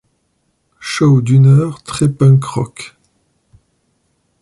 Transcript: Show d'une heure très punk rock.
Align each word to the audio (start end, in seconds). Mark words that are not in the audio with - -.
Show 0.79 1.21
d'une 1.21 1.45
heure 1.45 1.83
très 1.83 2.09
punk 2.09 2.43
rock. 2.43 2.97